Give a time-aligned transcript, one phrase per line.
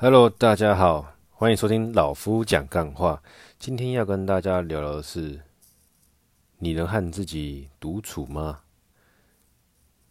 [0.00, 3.20] Hello，大家好，欢迎收听老夫讲干话。
[3.58, 5.40] 今天要跟大家聊聊的是：
[6.58, 8.60] 你能和自己独处吗？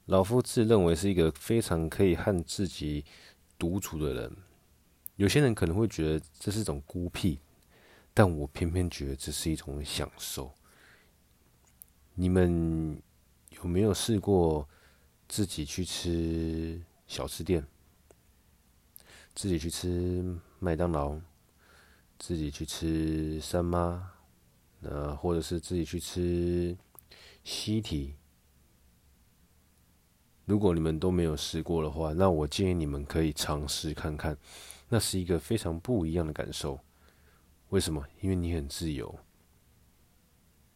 [0.08, 3.06] 老夫自认为是一个非常可以和自己
[3.58, 4.36] 独处的人。
[5.16, 7.40] 有些人可能会觉得这是一种孤僻，
[8.14, 10.52] 但我偏偏觉得这是一种享受。
[12.14, 13.02] 你们
[13.52, 14.68] 有没有试过
[15.30, 17.66] 自己去吃小吃店？
[19.38, 21.16] 自己去吃麦当劳，
[22.18, 24.12] 自己去吃三妈，
[24.82, 26.76] 呃，或者是自己去吃
[27.44, 28.16] 西提。
[30.46, 34.36] 如果你们都没有试过的话，那我建议你们可以尝试看看，
[34.90, 36.80] 那是一个非常不一样的感受。
[37.70, 38.04] 为什么？
[38.22, 39.20] 因为你很自由，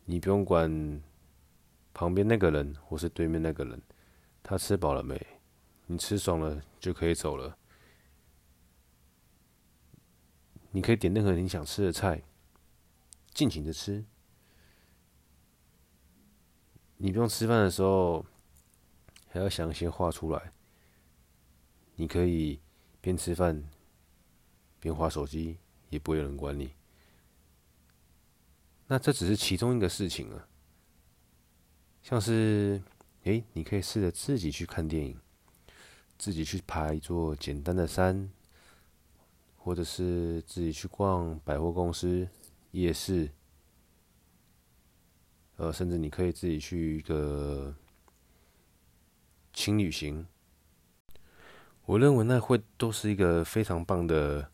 [0.06, 1.02] 你不用管
[1.96, 3.82] 旁边那个人或是对面那个人，
[4.44, 5.20] 他吃饱了没？
[5.88, 7.58] 你吃爽了就可以走了。
[10.72, 12.24] 你可以点任何你想吃的菜，
[13.34, 14.04] 尽情的吃。
[16.98, 18.26] 你不用吃饭的时候
[19.28, 20.54] 还要想一些话出来。
[21.96, 22.60] 你可以
[23.02, 23.70] 边吃饭
[24.80, 25.58] 边滑手机，
[25.90, 26.74] 也不会有人管你。
[28.88, 30.48] 那这只是其中一个事情啊。
[32.02, 32.82] 像是，
[33.24, 35.20] 诶，你可以试着自己去看电影，
[36.18, 38.32] 自己去爬一座简单的山。
[39.64, 42.28] 或者是自己去逛百货公司、
[42.72, 43.30] 夜市，
[45.58, 47.76] 呃，甚至你可以自己去一个
[49.54, 50.26] 轻旅行。
[51.86, 54.50] 我认为那会都是一个非常棒的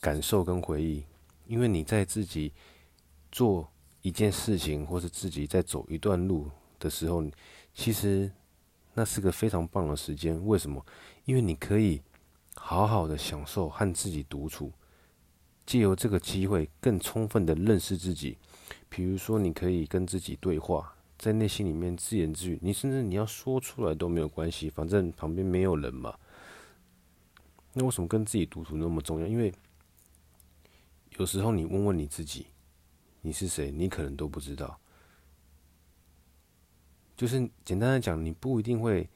[0.00, 1.02] 感受跟回忆，
[1.46, 2.52] 因为你在自己
[3.30, 3.66] 做
[4.02, 7.24] 一件事情，或是自己在走一段路的时候，
[7.72, 8.30] 其实
[8.92, 10.46] 那是个非常棒的时间。
[10.46, 10.84] 为什么？
[11.24, 12.02] 因为你可以。
[12.54, 14.72] 好好的享受和自己独处，
[15.66, 18.38] 借由这个机会更充分的认识自己。
[18.88, 22.58] 比如说，你可以跟自己对话，在内心里面自言自语。
[22.62, 26.14] 你甚至你要说出来都没有关系，反正旁边没有人嘛。
[27.72, 29.26] 那为什么跟自己独处那么重要？
[29.26, 29.52] 因为
[31.18, 32.46] 有时候你问问你自己，
[33.22, 33.70] 你是谁？
[33.70, 34.78] 你可能都不知道。
[37.16, 39.08] 就是简单的讲，你不一定会。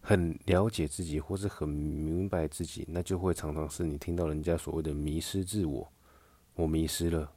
[0.00, 5.86] 很了解自己，或是很明白自己，那就会常常是你听到人家所谓的迷失自我。
[6.54, 7.30] 我迷失了，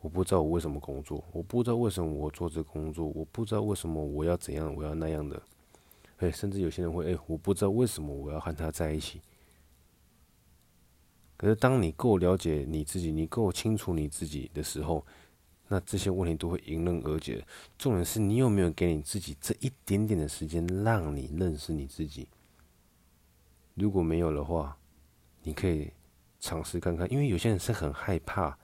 [0.00, 5.42] 我不知道我为什么工作，我不知道为什么我做这工作，我不知道为什么我要怎样，我要那样的。
[6.18, 9.20] 哎，甚至有些人会，哎，我不知道为什么我要和他在一起。
[11.36, 15.04] 可是当你够了解你自己，你够清楚你自己的时候。
[15.72, 17.42] 那这些问题都会迎刃而解。
[17.78, 22.28] 重点是你有没有给你自己这一点点的时间，让你认识你自己。
[23.72, 24.76] 如果没有的话，
[25.42, 25.90] 你可以
[26.38, 28.58] 尝试看看，因为有些人是很害怕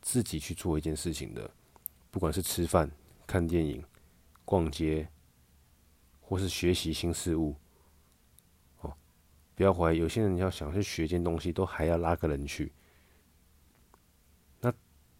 [0.00, 1.50] 自己去做一件事情的，
[2.12, 2.88] 不管是吃饭、
[3.26, 3.82] 看电影、
[4.44, 5.08] 逛街，
[6.20, 7.56] 或是学习新事物。
[8.82, 8.96] 哦，
[9.56, 12.70] 不要怀疑，有些人要想去学一件东西，都还要拉个人去。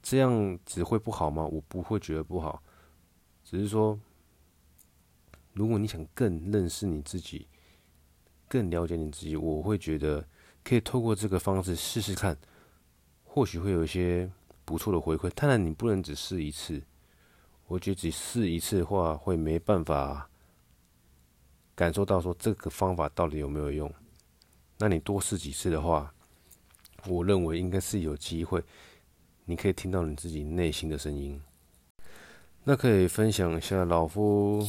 [0.08, 1.44] 这样只会不好吗？
[1.44, 2.62] 我不会觉得不好，
[3.42, 3.98] 只是说，
[5.52, 7.48] 如果你想更认识你自己，
[8.46, 10.24] 更了解你自己，我会觉得
[10.62, 12.38] 可以透过这个方式试试看，
[13.24, 14.30] 或许会有一些
[14.64, 15.28] 不错的回馈。
[15.30, 16.80] 当然，你不能只试一次，
[17.66, 20.30] 我觉得只试一次的话，会没办法
[21.74, 23.92] 感受到说这个方法到底有没有用。
[24.78, 26.14] 那你多试几次的话，
[27.08, 28.62] 我认为应该是有机会。
[29.46, 31.40] 你可以听到你自己内心的声音。
[32.64, 34.68] 那可以分享一下老夫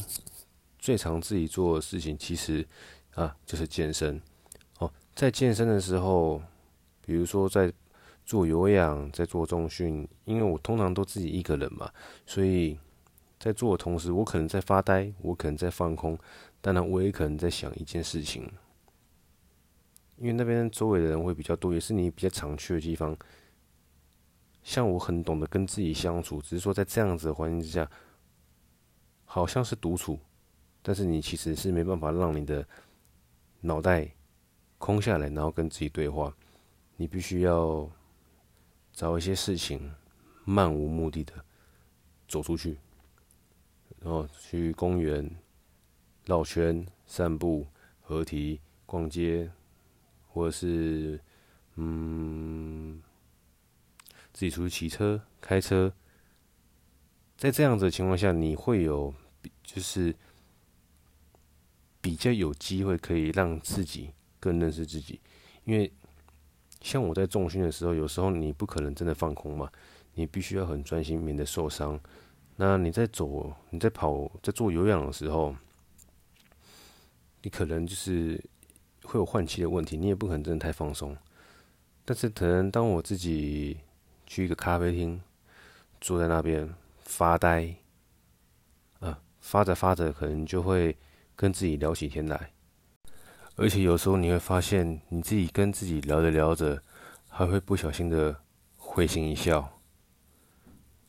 [0.78, 2.66] 最常自己做的事情，其实
[3.14, 4.20] 啊就是健身。
[4.78, 6.40] 哦，在健身的时候，
[7.04, 7.72] 比如说在
[8.24, 11.90] 做有氧，在做重训，因为我通常都自己一个人嘛，
[12.24, 12.78] 所以
[13.40, 16.16] 在做的同时，我可能在发呆，我可能在放空，
[16.60, 18.48] 当然我也可能在想一件事情。
[20.18, 23.16] 因为那边周围的人会比较多，也是你比较常去的地方。
[24.62, 27.90] 像我很懂得跟自己相处，只是说在这样子的环境之下，
[29.24, 30.18] 好像是独处，
[30.82, 32.66] 但是你其实是没办法让你的
[33.60, 34.10] 脑袋
[34.76, 36.34] 空下来，然后跟自己对话。
[36.96, 37.88] 你必须要
[38.92, 39.90] 找一些事情，
[40.44, 41.32] 漫无目的的
[42.26, 42.78] 走出去，
[44.00, 45.28] 然后去公园
[46.26, 47.66] 绕圈、散步、
[48.02, 49.50] 合体、逛街，
[50.26, 51.18] 或者是
[51.76, 53.00] 嗯。
[54.38, 55.92] 自己出去骑车、开车，
[57.36, 59.12] 在这样子的情况下，你会有
[59.64, 60.14] 就是
[62.00, 65.20] 比较有机会可以让自己更认识自己，
[65.64, 65.92] 因为
[66.80, 69.68] 像我在重训的时候，有时候你不可能真的放空嘛，
[70.14, 71.98] 你必须要很专心，免得受伤。
[72.54, 75.52] 那你在走、你在跑、在做有氧的时候，
[77.42, 78.40] 你可能就是
[79.02, 81.16] 会有换气的问题，你也不可能真的太放松。
[82.04, 83.78] 但是可能当我自己
[84.28, 85.20] 去一个咖啡厅，
[86.00, 87.74] 坐在那边发呆，
[89.00, 90.94] 啊，发着发着，可能就会
[91.34, 92.52] 跟自己聊起天来。
[93.56, 96.80] 而且有时候你会发现，你自己跟自己聊着聊着，
[97.26, 98.36] 还会不小心的
[98.76, 99.80] 会心一笑。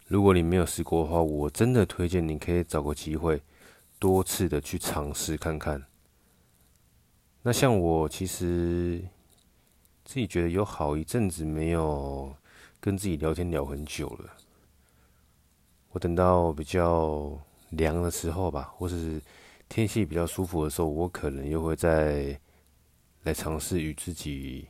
[0.07, 3.43] 如果你没有试过的话，我真的推荐你可以找个机会，
[3.99, 5.85] 多次的去尝试看看。
[7.43, 9.03] 那像我其实
[10.03, 12.35] 自己觉得有好一阵子没有
[12.81, 14.33] 跟自己聊天聊很久了。
[15.91, 17.37] 我等到比较
[17.71, 19.21] 凉的时候吧，或是
[19.67, 22.39] 天气比较舒服的时候，我可能又会再
[23.23, 24.67] 来尝试与自己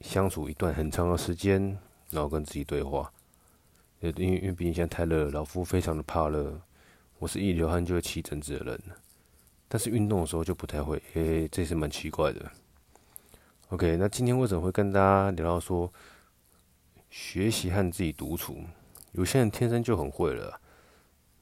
[0.00, 1.78] 相处一段很长的时间，
[2.10, 3.12] 然后跟自己对话。
[4.00, 6.58] 因为因为毕竟现在太热了，老夫非常的怕热。
[7.18, 8.80] 我是一流汗就会起疹子的人，
[9.68, 12.50] 但是运动的时候就不太会，嘿嘿，这是蛮奇怪的。
[13.68, 15.92] OK，那今天为什么会跟大家聊到说
[17.10, 18.64] 学习和自己独处？
[19.12, 20.60] 有些人天生就很会了，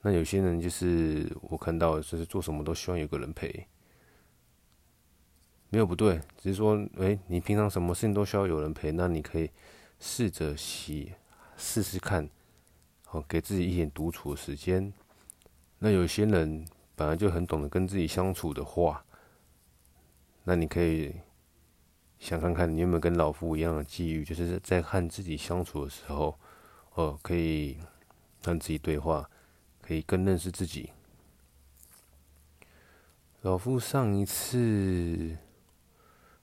[0.01, 3.67] 那有些人就是我看到就是做什么都希望有个人陪，
[5.69, 9.51] 没有不对，只是说，诶，你平常什么事情都需要有人陪，那你可以
[10.01, 11.13] 试着洗，
[11.59, 12.29] 试试看。
[13.05, 14.93] 好，给自己一点独处的时间。
[15.79, 16.67] 那有些人
[16.97, 19.05] 本来就很懂得跟自己相处的话，
[20.45, 21.15] 那你可以
[22.19, 26.39] 想看看，你有没有跟老夫一样的际遇，就是在和自己相处的时候，
[26.95, 27.79] 哦，可以
[28.45, 29.29] 和自己对话，
[29.81, 30.91] 可以更认识自己。
[33.43, 35.39] 老夫上一次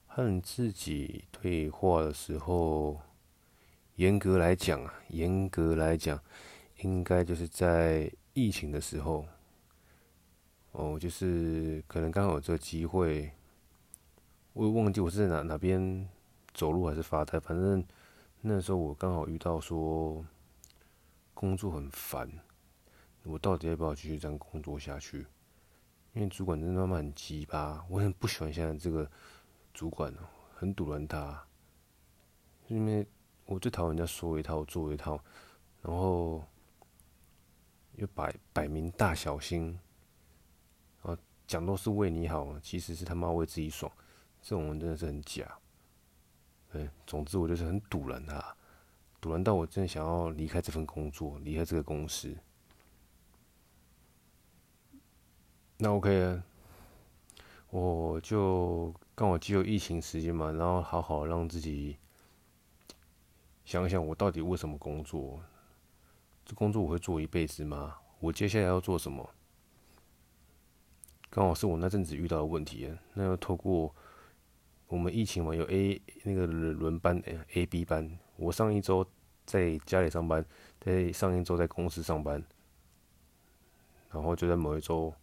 [0.07, 3.01] 和自己对话的时候，
[3.95, 6.19] 严格来讲啊，严格来讲。
[6.79, 9.25] 应该就是在疫情的时候，
[10.73, 13.31] 哦，就是可能刚好有这个机会，
[14.55, 16.07] 我也忘记我是在哪哪边
[16.53, 17.85] 走路还是发呆，反正
[18.39, 20.25] 那时候我刚好遇到说
[21.33, 22.31] 工作很烦，
[23.23, 25.27] 我到底要不要继续这样工作下去？
[26.13, 29.05] 因为主管真的慢慢很鸡巴，我很不喜欢现在这个
[29.73, 30.23] 主管哦，
[30.53, 31.45] 很堵拦他，
[32.69, 33.05] 因为
[33.45, 35.19] 我最讨厌人家说一套做一套，
[35.81, 36.41] 然后。
[37.97, 39.79] 又摆摆明大小心，
[41.01, 41.17] 啊，
[41.47, 43.89] 讲都是为你好，其实是他妈为自己爽，
[44.45, 45.57] 这种人真的是很假。
[46.71, 48.55] 对，总之我就是很堵人啊，
[49.19, 52.37] 堵人到我真的想要离开这份工作，离开这个公司。
[55.77, 56.43] 那 OK 啊，
[57.71, 61.97] 我就刚好就有疫情时间嘛，然后好好让自己
[63.63, 65.41] 想想我到底为什么工作。
[66.45, 67.97] 这工作我会做一辈子吗？
[68.19, 69.27] 我接下来要做什么？
[71.31, 72.95] 刚好是我那阵子遇到的问题。
[73.15, 73.95] 那要透过
[74.87, 77.21] 我们疫情嘛，有 A 那个轮班
[77.53, 78.17] ，A、B 班。
[78.37, 79.05] 我上一周
[79.45, 80.45] 在家里上班，
[80.79, 82.43] 在上一周在公司上班，
[84.11, 85.13] 然后就在某一周，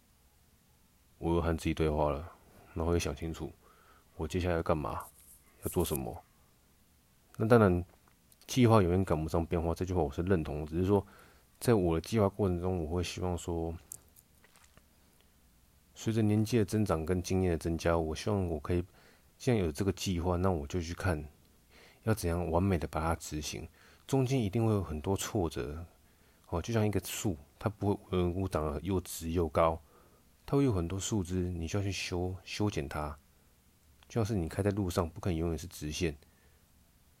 [1.17, 2.31] 我又和自己对话了，
[2.73, 3.51] 然后又想清楚，
[4.15, 5.03] 我接下来要干嘛，
[5.63, 6.23] 要做什么。
[7.37, 7.83] 那当然。
[8.45, 10.65] 计划永远赶不上变化，这句话我是认同。
[10.65, 11.07] 只是说，
[11.61, 13.73] 在我的计划过程中，我会希望说，
[15.95, 18.83] 随着年纪的增长跟经验的增加，我希望我可以，
[19.43, 21.21] 既然有这个计划，那我就去看，
[22.03, 23.67] 要怎样完美的把它执行。
[24.07, 25.85] 中间一定会有很多挫折，
[26.47, 29.81] 哦，就像一个树，它不会无缘无故长得又直又高，
[30.45, 33.19] 它会有很多树枝，你需要去修修剪它。
[34.07, 36.15] 就像是你开在路上，不可能永远是直线。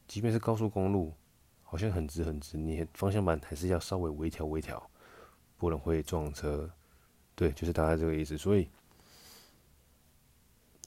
[0.07, 1.13] 即便是高速公路，
[1.61, 4.89] 好像很直很直，你方向盘还是要稍微微调微调，
[5.57, 6.71] 不然会撞车。
[7.35, 8.37] 对，就是大概这个意思。
[8.37, 8.69] 所以，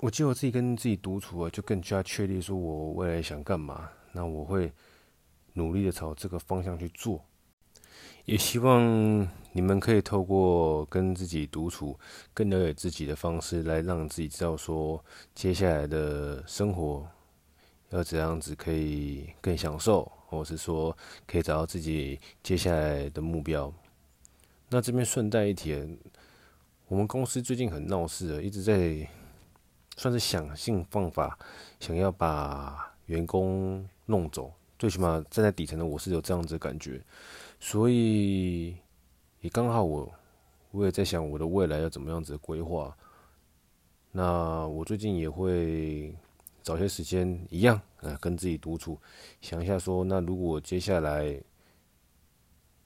[0.02, 3.88] 我记得我自己跟自己独处啊，就更加确立说我未来想干嘛。
[4.12, 4.70] 那我会
[5.54, 7.24] 努力的朝这个方向去做。
[8.26, 11.98] 也希望你们可以透过跟自己独处、
[12.34, 15.02] 更了解自己的方式，来让自己知道说
[15.34, 17.06] 接下来的生活。
[17.90, 23.72] 要怎样子可以更享受，或是说可以找到自己接下来的目标？
[24.68, 25.96] 那这边顺带一提，
[26.88, 29.08] 我们公司最近很闹事啊，一直在
[29.96, 31.38] 算是想尽方法
[31.80, 34.52] 想要把员工弄走。
[34.78, 37.02] 最起码站在底层的我是有这样子的感觉，
[37.58, 38.76] 所以
[39.40, 40.12] 也刚好我
[40.70, 42.96] 我也在想我的未来要怎么样子规划。
[44.12, 46.14] 那我最近也会。
[46.62, 48.98] 找些时间一样，啊，跟自己独处，
[49.40, 51.40] 想一下说，那如果接下来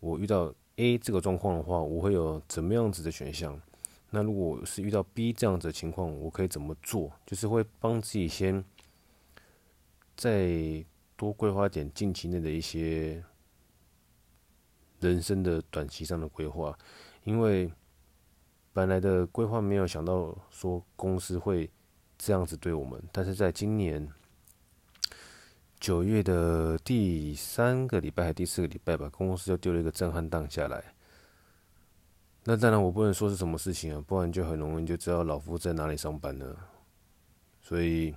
[0.01, 3.59] 我遇到 A 这个状况的话，我会有怎么样子的选项？
[4.11, 7.13] 那如果是遇到 B 这样子的情况，我可以怎么做？
[7.25, 8.65] 就是会帮自己先
[10.17, 10.85] 再
[11.17, 13.25] 多规划点近期内的一些
[14.99, 16.77] 人生的短期上的规划，
[17.25, 17.73] 因为
[18.73, 21.71] 本来的规划没有想到说公司会
[22.19, 24.09] 这样子对我们，但是在今年
[25.79, 30.95] 九月的第三个礼拜还第四个礼拜吧，公司就丢了一个震撼弹下来。
[32.45, 36.57] 那当然我不能说是什么事情啊，不然就很容易就知道老夫在哪里上班了。
[37.61, 38.13] 所以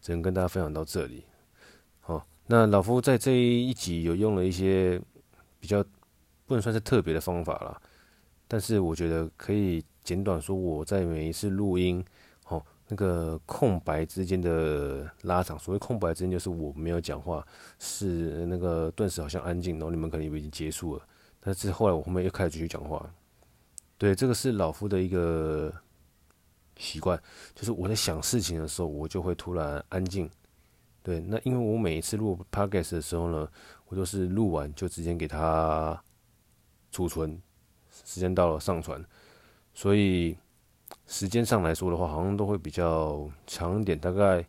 [0.00, 1.24] 只能跟大家分享到这里。
[2.00, 5.00] 好，那老夫在这一集有用了一些
[5.58, 5.82] 比较
[6.44, 7.80] 不能算是特别的方法啦，
[8.46, 12.04] 但是我觉得可以简短说我在每一次录音，
[12.48, 15.58] 哦，那个空白之间的拉长。
[15.58, 17.44] 所谓空白之间，就是我没有讲话，
[17.80, 21.02] 是那个顿时好像安静，然后你们可能以为已经结束了，
[21.40, 23.10] 但是后来我后面又开始继续讲话。
[23.98, 25.72] 对，这个是老夫的一个
[26.76, 27.18] 习惯，
[27.54, 30.30] 就是我在想事情的时候，我就会突然安静。
[31.02, 33.48] 对，那因为我每一次录 podcast 的时候呢，
[33.86, 35.98] 我都是录完就直接给它
[36.90, 37.40] 储存，
[38.04, 39.02] 时间到了上传，
[39.72, 40.36] 所以
[41.06, 44.46] 时间上来说的话，好像都会比较长一点，大概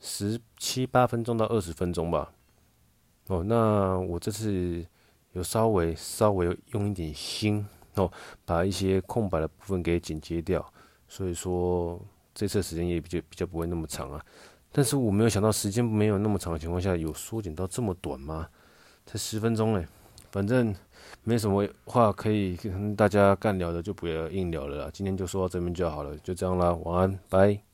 [0.00, 2.32] 十七八分钟到二十分钟吧。
[3.28, 4.84] 哦，那我这次
[5.34, 7.64] 有稍微稍微用一点心。
[8.00, 8.10] 哦，
[8.44, 10.64] 把一些空白的部分给剪接掉，
[11.08, 12.00] 所以说
[12.34, 14.24] 这次时间也比较比较不会那么长啊。
[14.72, 18.48] 但是我没有想到时间没有那么长的情况下，有缩减到这么短吗？
[19.06, 19.86] 才十分钟嘞，
[20.30, 20.74] 反正
[21.24, 24.90] 没什么话可以跟大家干聊的，就不要硬聊了啦。
[24.92, 27.69] 今天就说到这边就好了，就这样啦，晚安，拜。